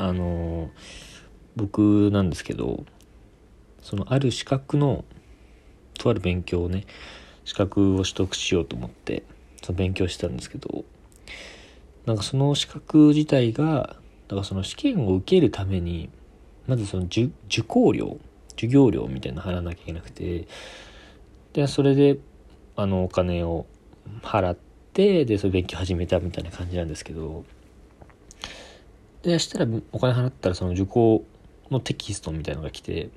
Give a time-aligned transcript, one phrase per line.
[0.00, 0.70] あの
[1.56, 2.86] 僕なんですけど
[3.82, 5.04] そのある資格の
[5.98, 6.86] とある勉強をね
[7.44, 9.24] 資格を取得しようと思って
[9.62, 10.84] その勉強してたんですけど
[12.06, 13.96] なんかその資格自体が
[14.28, 16.08] だからその試験を受けるために
[16.66, 18.18] まずその受受講料
[18.52, 20.48] 授業料みたいなの払わなきゃいけなくて
[21.52, 22.16] でそれで
[22.74, 23.66] あのお金を
[24.22, 24.56] 払っ
[24.94, 27.44] てでそれ勉強始めたみたいな感じなんですけど
[29.22, 31.24] でしたらお金払ったらその受講
[31.70, 33.10] のテキストみたいのが来て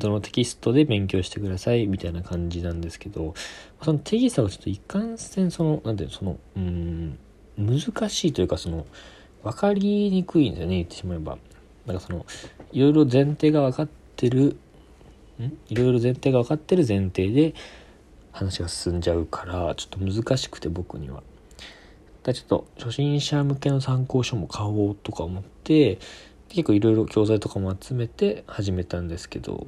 [0.00, 3.34] そのテキストで勉強してくださいみたいな感じなんですけど
[3.82, 7.18] そのテキストがちょっと一貫性そのなんていうのそのうん
[7.58, 8.86] 難しいというかその
[9.44, 11.38] 分かりにくいんですよね言ってしまえば。
[11.86, 12.24] なんかその
[12.70, 14.56] いろいろ前提が分かってる
[15.40, 17.54] んいろいろ前提が分かってる前提で
[18.30, 21.22] 話が進んじゃうからちょっと難しくて僕には。
[22.22, 25.98] だちょっと初心者向けの参考書も買おうとか思って
[26.48, 29.66] 結構いろいろ教材とかも集めて始めたんですけど。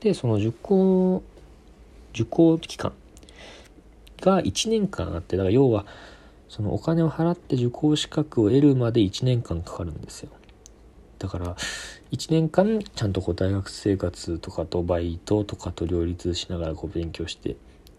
[0.00, 1.22] でその受講
[2.14, 2.92] 受講期間
[4.20, 5.86] が1年間あってだから要は
[6.48, 10.30] そのお金を払って受講資格を得るまで1年間かかるんですよ。
[11.18, 11.56] だから
[12.12, 17.56] 1年間ちゃんとこう大学生活とかとバイトとかと両立しながらこう勉強して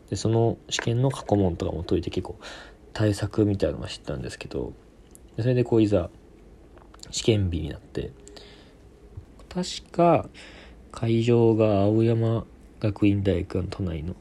[0.09, 2.39] でその試験の過去問とかも解いて結構
[2.93, 4.73] 対策みたいなのが知ったんですけど
[5.39, 6.09] それでこういざ
[7.11, 8.11] 試験日になって
[9.47, 10.27] 確か
[10.91, 12.45] 会場が青山
[12.79, 14.15] 学院大学の都内の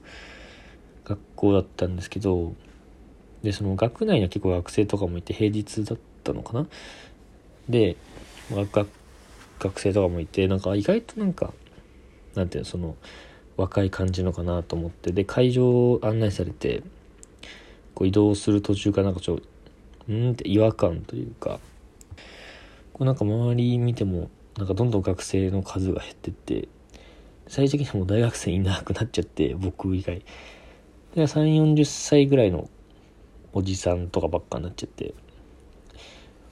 [1.05, 2.55] 学校だったんですけど
[3.43, 6.67] でその学内には結構学生とかもいて平日だったのかな？
[7.69, 7.97] で
[8.51, 8.89] 学
[9.59, 11.53] 学生とかもいてなんか意外となんか
[12.35, 12.97] なんていうのその
[13.59, 15.13] 若い感じのかなと思って。
[15.13, 16.83] で会場を案内されて
[17.95, 19.43] こう移動する途中かなんかちょっと
[20.09, 21.59] うんって違和感というか
[22.95, 26.69] こうなんか周り見てもなんかどんどん学生の数が減ってって
[27.49, 30.23] 最終的にもう大学生いなくなっちゃって僕以外。
[31.15, 32.71] で3 4 0歳ぐらいの
[33.53, 35.15] おじさんとかばっかになっちゃって。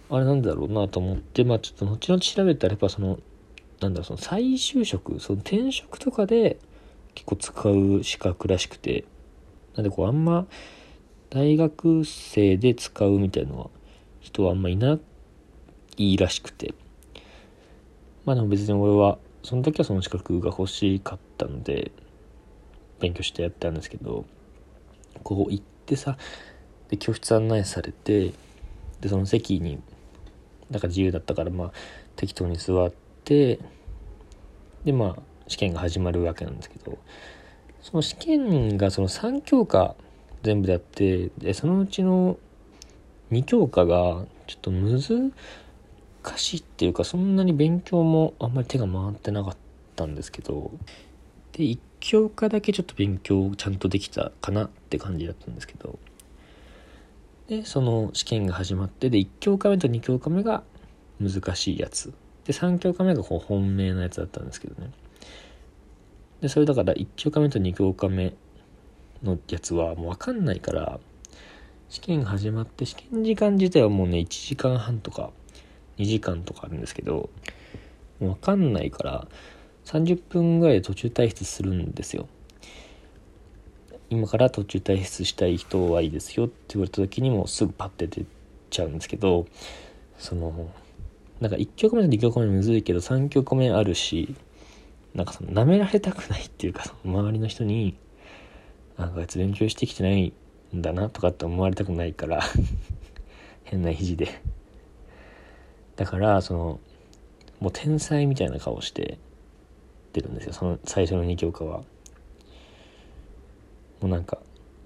[0.09, 3.19] あれなんだろうなと思ってまあちょっと後々調べたらやっぱその
[3.81, 6.59] なんだろうその再就職その転職とかで
[7.17, 9.05] 結構使う資格らしくて
[9.75, 10.47] なんでこうあんま
[11.31, 13.67] 大学生で使うみたいな
[14.21, 15.01] 人はあんまいな
[15.97, 16.73] いらしくて。
[18.27, 21.93] まあでも別に俺はその時はその資格が欲しかったので
[22.99, 24.25] 勉強してやったんですけど
[25.23, 26.19] こう行ってさ
[26.89, 28.33] で教室案内されて
[29.01, 29.81] でその席に
[30.71, 31.73] なんか自由だったからまあ
[32.17, 32.93] 適当に座っ
[33.25, 33.61] て
[34.85, 36.99] でまあ試験が始まるわけなんですけど
[37.83, 39.95] その試験がその3教科
[40.43, 42.39] 全部であってでそのうちの
[43.33, 45.33] 2教科がちょっと難
[46.37, 49.57] しいっていうかそんなに勉強もあんまり手が回ってなかっ
[49.95, 50.71] たんですけど
[51.53, 55.99] で1教科だけちょっと勉強ちゃんとできたかなって感じだったんですけど
[57.49, 60.63] でその試験が始まってで1教科目と2教科目が
[61.21, 62.13] 難しいやつ。
[62.45, 64.91] で3教科目がこう本命のやつだったんですけどね。
[66.41, 68.35] でそれだから1教科目と2教科目
[69.23, 71.01] のやつはもう分かんないから
[71.89, 75.31] 試験始まって試験時間自体はもうね1時間半とか
[75.99, 77.31] 2時間とかあるんですけど
[78.21, 79.29] 分かんないから
[79.85, 82.29] 30分ぐらいで途中退出するんですよ。
[84.09, 88.25] 今から途中退出したい人はいいですよって言われた時にもすぐパッて出
[88.71, 89.47] ちゃうんですけど
[90.17, 90.71] その
[91.41, 94.37] なんか1曲目と2曲目むずいけど3曲目あるし
[95.17, 97.97] なんかその舐められたくないっていうかその周りの人に
[98.99, 100.35] なんかあいつ勉強してきてない
[100.77, 102.43] んだなとかって思われたくないから
[103.65, 104.29] 変な肘で
[105.97, 106.81] だからその
[107.61, 109.19] もう天才みたいな顔して
[110.13, 111.83] 出るんですよその最初の2教科は。
[114.03, 114.39] もうなんか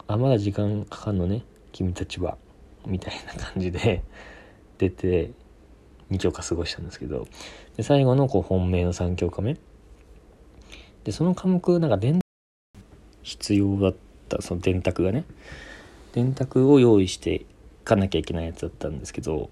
[0.06, 1.42] あまだ時間かかんのね
[1.72, 2.38] 君たちは
[2.86, 4.04] みたいな感じで
[4.78, 5.32] 出て
[6.12, 7.26] 2教科過ごしたんですけど
[7.76, 9.58] で最後のこう本命の3教科目
[11.04, 12.20] でその科目なんか電
[13.22, 13.94] 必要だっ
[14.28, 15.24] たその電卓がね。
[16.12, 17.46] 電卓を用意して
[17.84, 19.50] かなきゃいけないやつだったんですけど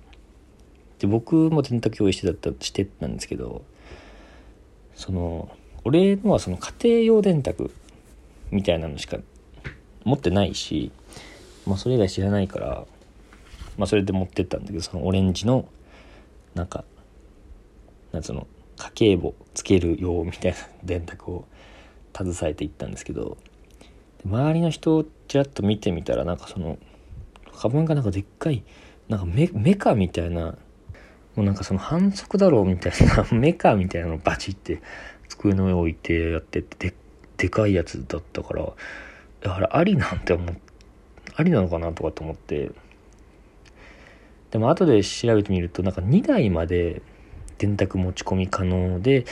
[0.98, 3.62] で僕も電卓用意してたしてたんですけど
[4.94, 5.50] その
[5.84, 7.70] 俺のはその家庭用電卓
[8.50, 9.18] みたいなのしか
[10.04, 10.90] 持ってないし、
[11.66, 12.84] まあ、それ以外知らないから、
[13.76, 15.68] まあ、それで持ってったんだけどそのオレンジの
[16.54, 16.84] なんか
[18.12, 18.46] なんその
[18.78, 21.44] 家計簿つけるよみたいな電卓を
[22.16, 23.36] 携えていったんですけど
[24.24, 26.78] 周りの人をちらっと見てみたらなんかその
[27.54, 28.64] カバンがなんかでっかい
[29.08, 30.56] なんかメメカみたいな
[31.34, 34.80] もうなんかその反則だろうみたいな メカみたいなのバチって
[35.28, 36.94] 机の上置いてやっててで
[37.36, 38.72] でかいやつだったから
[39.40, 40.54] だからありなんて思っ
[41.36, 42.72] ありなのかなとかと思って。
[44.50, 47.02] でも後で調べてみるとなんか2台まで
[47.58, 49.26] 電卓持ち込み可能で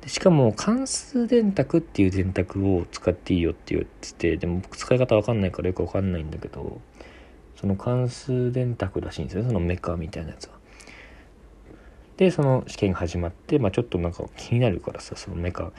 [0.00, 6.80] でしかも関数電卓っていう電卓を使っていいよって言っててでも僕使い方わかんないからよくわかんないんだけど
[7.60, 10.60] その関数電卓らしいんですよそのメカみたいなやつは。
[12.16, 15.72] でその試験が始まって、まあ、ちょっとなんか気になるからさそのメカ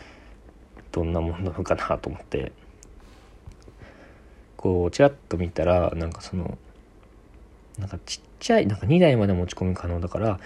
[0.92, 2.51] どんなもんなのかなと思って
[4.57, 6.57] こうちらっと見たらなんかその
[7.77, 10.39] なんかちっちゃいなんか2台まで持ち込み可能だから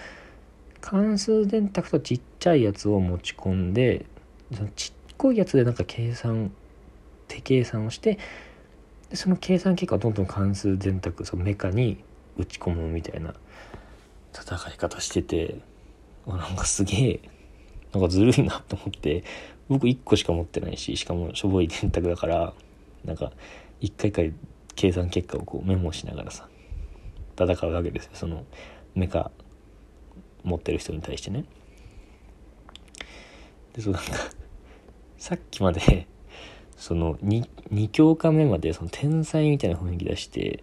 [0.86, 4.06] 関数電卓とちっちゃいやつを持ち込んで
[4.54, 6.52] そのちっこいやつでなんか計算
[7.26, 8.20] 手計算をして
[9.10, 12.04] でその計算結果をどんどん関数電卓そのメカに
[12.38, 13.34] 打ち込むみたいな
[14.32, 15.56] 戦い方してて
[16.24, 17.20] なんかすげえ
[17.92, 19.24] なんかずるいなと思って
[19.68, 22.54] 僕1個しか持ってないししかもしょぼい電卓だから
[23.04, 23.32] なんか
[23.80, 24.32] 一回一回
[24.76, 26.48] 計算結果をこうメモしながらさ
[27.36, 28.44] 戦うわけですよその
[28.94, 29.32] メカ。
[30.46, 31.44] 持ってる人に対してね。
[33.74, 34.12] でそうなんか
[35.18, 36.06] さっきまで
[36.76, 40.62] その 2, 2教科目までその天才みたいな雰囲気出して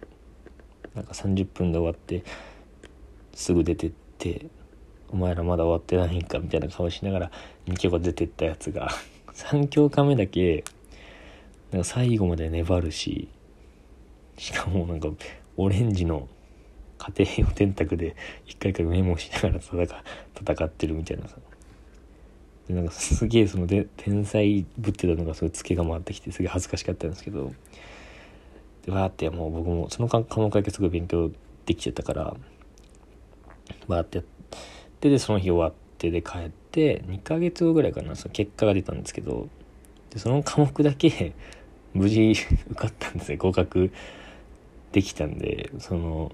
[0.94, 2.24] なんか30分で終わって
[3.34, 4.46] すぐ出てって
[5.10, 7.30] お前らまだ終わってないんかみたいな顔しながら
[7.66, 8.88] 2教科出てったやつが
[9.34, 10.64] 3教科目だけ
[11.70, 13.28] なんか最後まで粘るし
[14.38, 15.08] しかもなんか
[15.56, 16.28] オレンジの
[17.16, 18.16] 家庭用電卓で
[18.46, 19.86] 一回からメモしながら戦
[20.34, 21.36] 戦ってるみたいなさ。
[22.68, 27.52] でなんかすげえそので天才ぶってたのがすごいツケが回ってきてすげえ恥ずかしかったんですけど。
[28.84, 31.30] でわーってもう僕もその科目だけすごい勉強
[31.64, 32.36] できちゃったから
[33.88, 34.26] わーってやっ
[35.00, 39.48] てでその日終わってで帰って2ヶ月後ぐらいかなその結果が出たんですけど
[40.10, 41.32] でその科目だけ
[41.94, 43.36] 無事受かったんですね。
[43.36, 43.90] 合格
[44.92, 46.32] できたんでその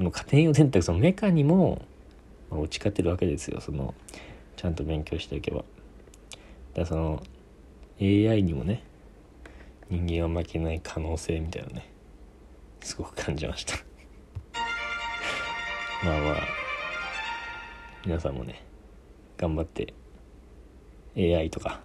[0.00, 1.82] その家庭用電卓そのメカにも、
[2.50, 3.60] まあ、打ち勝てるわけですよ。
[3.60, 3.94] その
[4.56, 5.58] ちゃんと勉強しておけば。
[5.58, 5.66] だか
[6.76, 7.22] らその
[8.00, 8.82] AI にもね
[9.90, 11.90] 人間は負けない可能性みたいなね
[12.80, 13.76] すごく感じました。
[16.02, 16.36] まあまあ
[18.06, 18.64] 皆さんもね
[19.36, 19.92] 頑張って
[21.14, 21.82] AI とか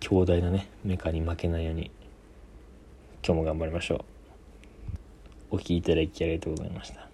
[0.00, 1.90] 強大なねメカに負けないように
[3.22, 3.96] 今日も頑張りましょ
[5.50, 5.56] う。
[5.56, 7.05] お聴きいただきありがとうございました。